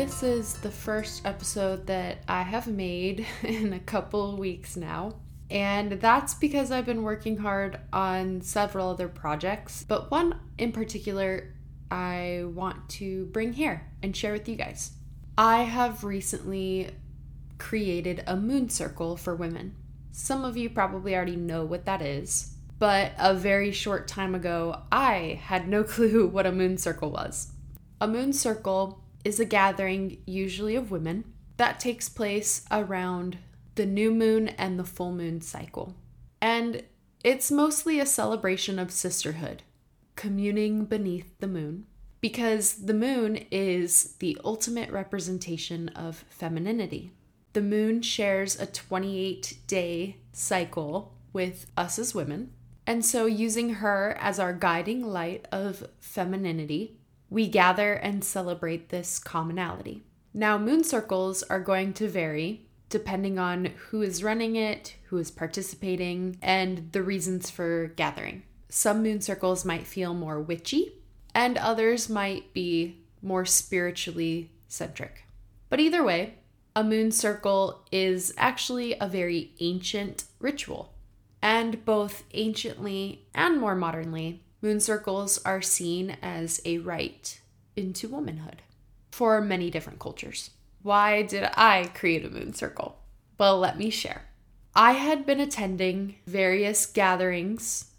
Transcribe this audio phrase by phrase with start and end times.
[0.00, 5.16] This is the first episode that I have made in a couple weeks now.
[5.50, 11.52] And that's because I've been working hard on several other projects, but one in particular
[11.90, 14.92] I want to bring here and share with you guys.
[15.36, 16.92] I have recently
[17.58, 19.76] created a moon circle for women.
[20.12, 24.80] Some of you probably already know what that is, but a very short time ago,
[24.90, 27.52] I had no clue what a moon circle was.
[28.00, 31.24] A moon circle is a gathering, usually of women,
[31.56, 33.38] that takes place around
[33.74, 35.94] the new moon and the full moon cycle.
[36.40, 36.82] And
[37.22, 39.62] it's mostly a celebration of sisterhood,
[40.16, 41.86] communing beneath the moon,
[42.20, 47.12] because the moon is the ultimate representation of femininity.
[47.52, 52.52] The moon shares a 28 day cycle with us as women.
[52.86, 56.99] And so, using her as our guiding light of femininity,
[57.30, 60.02] we gather and celebrate this commonality.
[60.34, 65.30] Now, moon circles are going to vary depending on who is running it, who is
[65.30, 68.42] participating, and the reasons for gathering.
[68.68, 70.94] Some moon circles might feel more witchy,
[71.34, 75.24] and others might be more spiritually centric.
[75.68, 76.34] But either way,
[76.74, 80.92] a moon circle is actually a very ancient ritual.
[81.42, 87.40] And both anciently and more modernly, moon circles are seen as a rite
[87.76, 88.62] into womanhood
[89.10, 90.50] for many different cultures.
[90.82, 92.98] Why did I create a moon circle?
[93.38, 94.26] Well, let me share.
[94.74, 97.90] I had been attending various gatherings,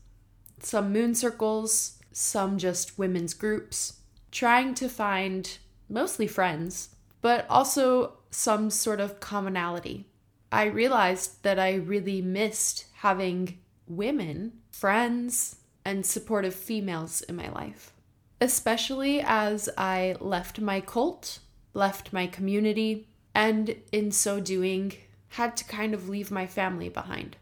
[0.59, 3.99] some moon circles, some just women's groups,
[4.31, 5.57] trying to find
[5.89, 10.07] mostly friends, but also some sort of commonality.
[10.51, 17.93] I realized that I really missed having women, friends, and supportive females in my life,
[18.39, 21.39] especially as I left my cult
[21.73, 24.93] left my community, and in so doing,
[25.29, 27.37] had to kind of leave my family behind.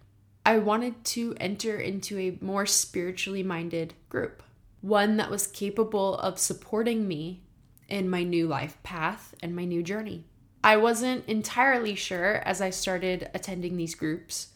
[0.45, 4.44] I wanted to enter into a more spiritually minded group,
[4.81, 7.41] one that was capable of supporting me
[7.88, 10.25] in my new life path and my new journey.
[10.63, 14.50] I wasn't entirely sure as I started attending these groups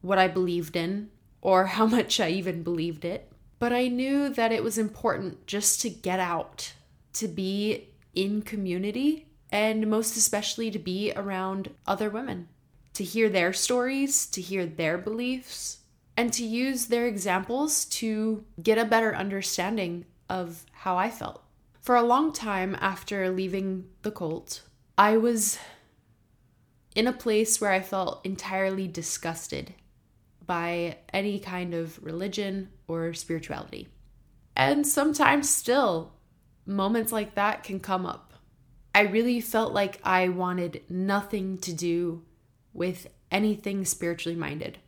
[0.00, 1.10] what I believed in
[1.40, 5.80] or how much I even believed it, but I knew that it was important just
[5.82, 6.72] to get out,
[7.14, 12.48] to be in community and most especially to be around other women,
[12.94, 15.78] to hear their stories, to hear their beliefs,
[16.16, 21.42] and to use their examples to get a better understanding of how I felt.
[21.80, 24.62] For a long time after leaving the cult,
[24.98, 25.58] I was
[26.94, 29.72] in a place where I felt entirely disgusted
[30.48, 33.86] by any kind of religion or spirituality.
[34.56, 36.14] And sometimes still
[36.66, 38.32] moments like that can come up.
[38.92, 42.24] I really felt like I wanted nothing to do
[42.72, 44.78] with anything spiritually minded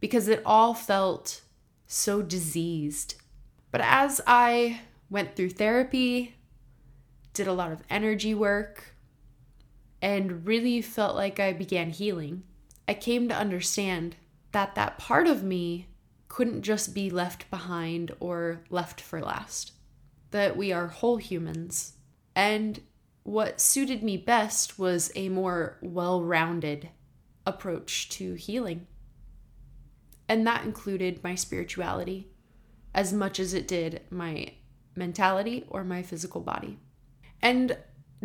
[0.00, 1.40] because it all felt
[1.86, 3.14] so diseased.
[3.70, 6.34] But as I went through therapy,
[7.32, 8.96] did a lot of energy work,
[10.02, 12.42] and really felt like I began healing,
[12.86, 14.16] I came to understand
[14.54, 15.88] that that part of me
[16.28, 19.72] couldn't just be left behind or left for last
[20.34, 21.92] that we are whole humans.
[22.34, 22.80] And
[23.22, 26.88] what suited me best was a more well rounded
[27.46, 28.88] approach to healing.
[30.28, 32.32] And that included my spirituality
[32.92, 34.54] as much as it did my
[34.96, 36.80] mentality or my physical body.
[37.40, 37.76] And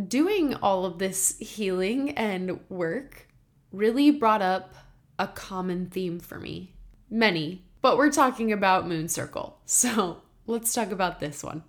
[0.08, 3.28] doing all of this healing and work
[3.72, 4.74] really brought up
[5.20, 6.74] a common theme for me.
[7.12, 9.60] Many, but we're talking about Moon Circle.
[9.66, 11.64] So let's talk about this one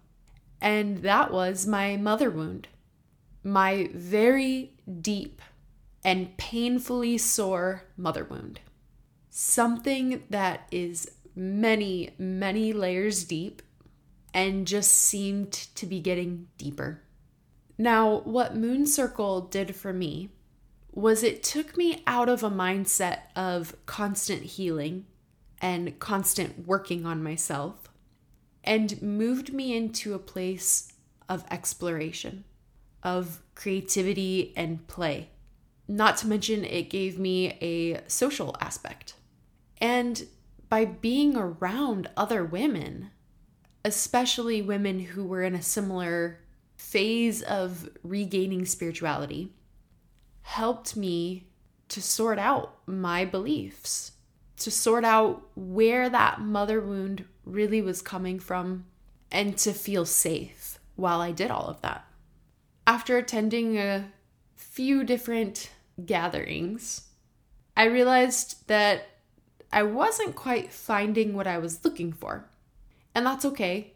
[0.60, 2.68] and that was my mother wound.
[3.42, 5.40] My very deep
[6.04, 8.60] and painfully sore mother wound.
[9.30, 13.62] Something that is many, many layers deep
[14.34, 17.02] and just seemed to be getting deeper.
[17.78, 20.30] Now, what Moon Circle did for me
[20.92, 25.06] was it took me out of a mindset of constant healing
[25.60, 27.88] and constant working on myself
[28.64, 30.92] and moved me into a place
[31.28, 32.44] of exploration,
[33.02, 35.28] of creativity and play.
[35.86, 39.14] Not to mention, it gave me a social aspect.
[39.78, 40.26] And
[40.68, 43.10] by being around other women,
[43.84, 46.40] especially women who were in a similar
[46.76, 49.52] phase of regaining spirituality,
[50.42, 51.46] helped me
[51.88, 54.12] to sort out my beliefs,
[54.58, 58.84] to sort out where that mother wound really was coming from
[59.30, 62.04] and to feel safe while I did all of that.
[62.90, 64.10] after attending a
[64.56, 65.70] few different
[66.04, 67.02] gatherings,
[67.76, 69.06] I realized that
[69.72, 72.48] I wasn't quite finding what I was looking for.
[73.14, 73.92] And that's okay.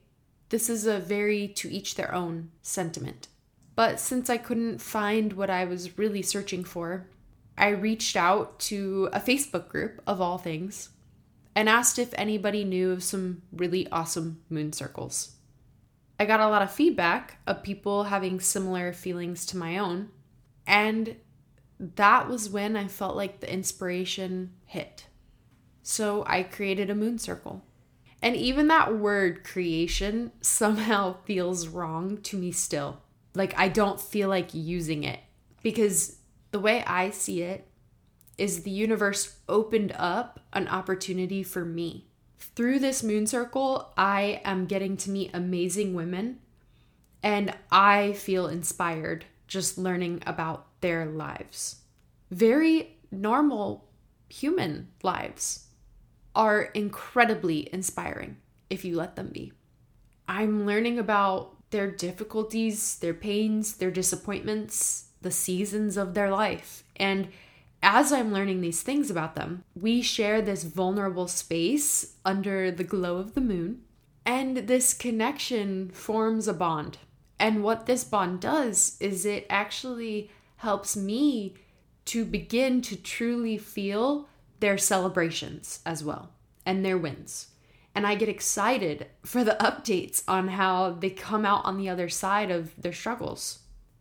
[0.51, 3.27] This is a very to each their own sentiment.
[3.77, 7.09] But since I couldn't find what I was really searching for,
[7.57, 10.91] I reached out to a Facebook group of all things
[11.55, 15.37] and asked if anybody knew of some really awesome moon circles.
[16.19, 20.11] I got a lot of feedback of people having similar feelings to my own,
[20.67, 21.17] and
[21.79, 25.07] that was when I felt like the inspiration hit.
[25.83, 27.65] So I created a moon circle.
[28.23, 33.01] And even that word creation somehow feels wrong to me still.
[33.35, 35.21] Like I don't feel like using it
[35.63, 36.19] because
[36.51, 37.67] the way I see it
[38.39, 42.07] is the universe opened up an opportunity for me.
[42.39, 46.39] Through this moon circle, I am getting to meet amazing women
[47.23, 51.77] and I feel inspired just learning about their lives.
[52.31, 53.89] Very normal
[54.29, 55.69] human lives
[56.35, 58.37] are incredibly inspiring
[58.69, 59.53] if you let them be.
[60.27, 66.85] I'm learning about their difficulties, their pains, their disappointments, the seasons of their life.
[66.95, 67.27] And
[67.83, 73.17] as I'm learning these things about them, we share this vulnerable space under the glow
[73.17, 73.81] of the moon,
[74.25, 76.99] and this connection forms a bond.
[77.41, 81.55] And what this bond does is it actually helps me
[82.05, 84.29] to begin to truly feel
[84.61, 86.31] their celebrations as well
[86.65, 87.49] and their wins.
[87.95, 92.09] And I get excited for the updates on how they come out on the other
[92.09, 93.61] side of their struggles.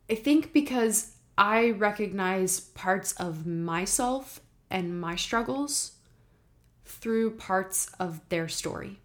[0.10, 5.94] I think because I recognize parts of myself and my struggles
[6.86, 9.00] through parts of their story.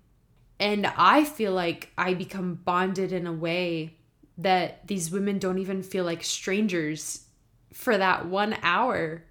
[0.58, 3.94] And I feel like I become bonded in a way
[4.38, 7.24] that these women don't even feel like strangers
[7.72, 9.24] for that one hour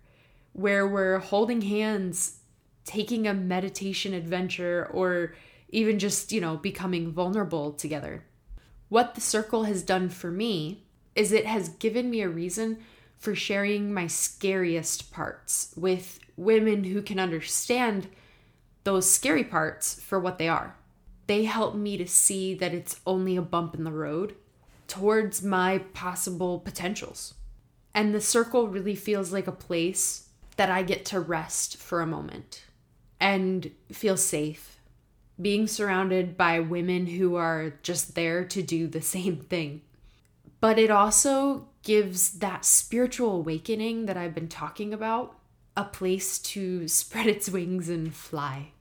[0.53, 2.39] where we're holding hands,
[2.85, 5.35] taking a meditation adventure, or
[5.69, 8.23] even just, you know, becoming vulnerable together.
[8.89, 10.83] What the circle has done for me
[11.15, 12.79] is it has given me a reason
[13.17, 18.07] for sharing my scariest parts with women who can understand
[18.83, 20.75] those scary parts for what they are.
[21.25, 24.35] They help me to see that it's only a bump in the road
[24.87, 27.33] towards my possible potentials.
[27.93, 32.07] And the circle really feels like a place that I get to rest for a
[32.07, 32.63] moment
[33.19, 34.76] and feel safe.
[35.39, 39.81] Being surrounded by women who are just there to do the same thing
[40.59, 45.37] but it also gives that spiritual awakening that I've been talking about
[45.75, 48.71] a place to spread its wings and fly.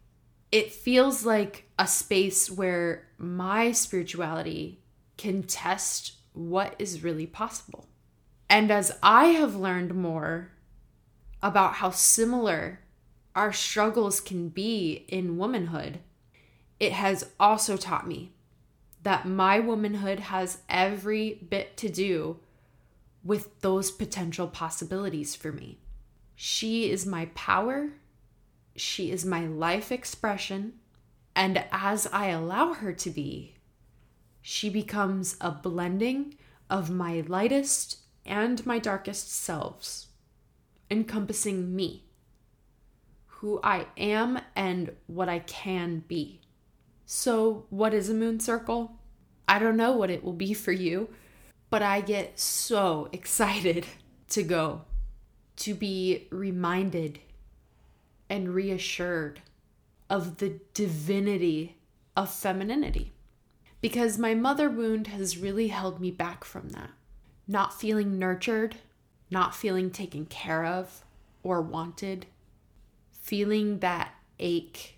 [0.53, 4.81] It feels like a space where my spirituality
[5.17, 7.88] can test what is really possible.
[8.49, 10.53] And as I have learned more
[11.43, 12.81] about how similar
[13.35, 15.99] our struggles can be in womanhood,
[16.78, 18.32] it has also taught me
[19.02, 22.38] that my womanhood has every bit to do
[23.23, 25.78] with those potential possibilities for me.
[26.34, 27.93] She is my power,
[28.75, 30.75] she is my life expression,
[31.34, 33.55] and as I allow her to be,
[34.43, 36.34] she becomes a blending
[36.69, 40.08] of my lightest and my darkest selves,
[40.91, 42.05] encompassing me,
[43.27, 46.41] who I am, and what I can be.
[47.08, 48.98] So, what is a moon circle?
[49.46, 51.08] I don't know what it will be for you,
[51.70, 53.86] but I get so excited
[54.31, 54.82] to go,
[55.58, 57.20] to be reminded
[58.29, 59.41] and reassured
[60.10, 61.77] of the divinity
[62.17, 63.13] of femininity.
[63.81, 66.91] Because my mother wound has really held me back from that.
[67.46, 68.75] Not feeling nurtured,
[69.31, 71.05] not feeling taken care of
[71.44, 72.27] or wanted,
[73.13, 74.95] feeling that ache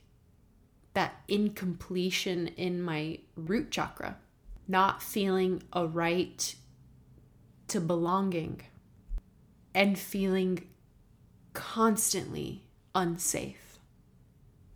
[0.99, 4.17] that incompletion in my root chakra,
[4.67, 6.57] not feeling a right
[7.69, 8.61] to belonging,
[9.73, 10.67] and feeling
[11.53, 12.65] constantly
[12.97, 13.79] unsafe.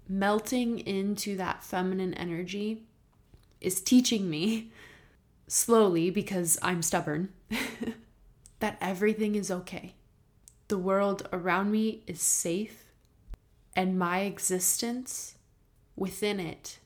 [0.09, 2.85] Melting into that feminine energy
[3.61, 4.71] is teaching me
[5.49, 7.31] slowly because I'm stubborn
[8.61, 9.95] that everything is okay.
[10.69, 12.85] The world around me is safe,
[13.75, 15.35] and my existence
[15.97, 16.79] within it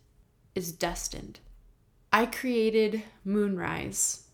[0.54, 1.40] is destined.
[2.12, 4.28] I created Moonrise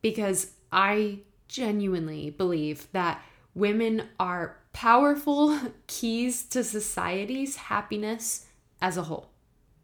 [0.00, 3.22] because I genuinely believe that
[3.54, 8.46] women are powerful keys to society's happiness
[8.80, 9.30] as a whole.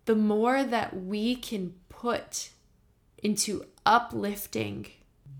[0.06, 2.50] The more that we can put
[3.22, 4.86] into uplifting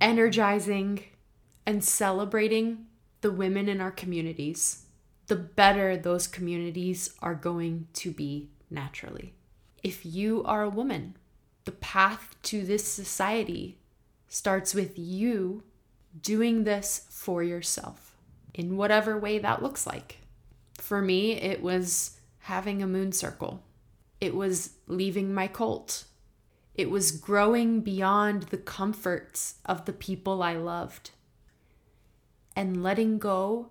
[0.01, 1.05] energizing,
[1.67, 2.87] and celebrating
[3.21, 4.87] the women in our communities,
[5.27, 9.35] the better those communities are going to be naturally.
[9.83, 11.17] If you are a woman,
[11.65, 13.79] the path to this society
[14.29, 15.63] starts with you
[16.21, 18.17] doing this for yourself
[18.55, 20.19] in whatever way that looks like.
[20.75, 23.63] For me, it was having a moon circle,
[24.21, 26.05] it was leaving my cult,
[26.75, 31.11] it was growing beyond the comforts of the people I loved
[32.57, 33.71] and letting go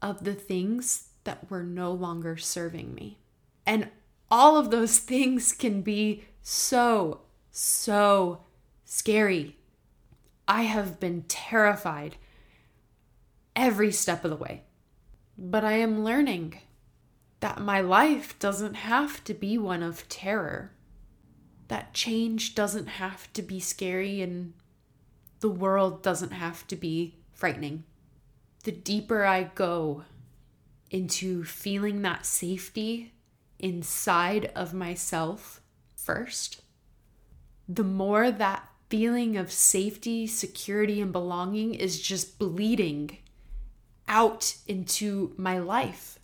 [0.00, 3.18] of the things that were no longer serving me.
[3.66, 3.88] And
[4.34, 7.20] all of those things can be so,
[7.52, 8.40] so
[8.84, 9.56] scary.
[10.48, 12.16] I have been terrified
[13.54, 14.64] every step of the way.
[15.38, 16.58] But I am learning
[17.38, 20.72] that my life doesn't have to be one of terror.
[21.68, 24.54] That change doesn't have to be scary and
[25.38, 27.84] the world doesn't have to be frightening.
[28.64, 30.02] The deeper I go
[30.90, 33.13] into feeling that safety
[33.58, 35.60] inside of myself
[35.96, 36.62] first,
[37.68, 43.18] the more that feeling of safety, security, and belonging is just bleeding
[44.06, 46.18] out into my life,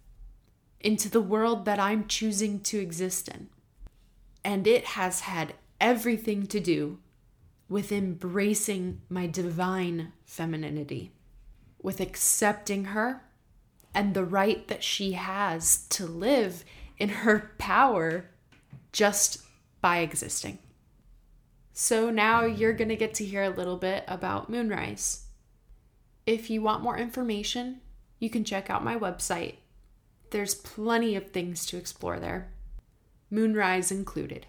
[0.81, 3.49] into the world that I'm choosing to exist in.
[4.45, 6.99] And it has had everything to do
[7.69, 11.13] with embracing my divine femininity,
[11.83, 13.23] with accepting her
[13.95, 16.65] and the right that she has to live
[17.01, 18.27] in her power
[18.93, 19.43] just
[19.81, 20.59] by existing.
[21.73, 25.25] So now you're going to get to hear a little bit about Moonrise.
[26.27, 27.81] If you want more information,
[28.19, 29.55] you can check out my website.
[30.31, 32.53] There's plenty of things to explore there,
[33.31, 34.47] Moonrise included.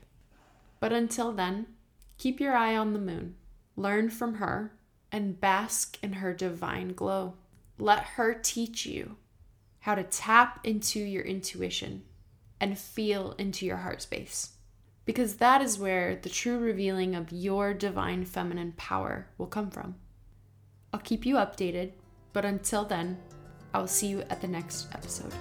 [0.82, 1.68] But until then,
[2.18, 3.36] keep your eye on the moon,
[3.78, 4.74] learn from her,
[5.12, 7.36] and bask in her divine glow.
[7.80, 9.16] Let her teach you
[9.80, 12.04] how to tap into your intuition
[12.62, 14.52] and feel into your heart space.
[15.04, 19.96] Because that is where the true revealing of your divine feminine power will come from.
[20.94, 21.92] I'll keep you updated,
[22.32, 23.18] but until then,
[23.74, 25.34] I will see you at the next episode.